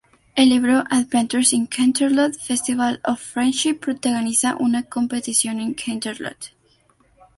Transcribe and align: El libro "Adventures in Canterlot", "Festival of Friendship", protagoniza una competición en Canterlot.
El 0.33 0.49
libro 0.49 0.83
"Adventures 0.89 1.53
in 1.53 1.67
Canterlot", 1.67 2.33
"Festival 2.35 2.99
of 3.03 3.19
Friendship", 3.21 3.75
protagoniza 3.79 4.55
una 4.57 4.81
competición 4.81 5.59
en 5.59 5.75
Canterlot. 5.75 6.55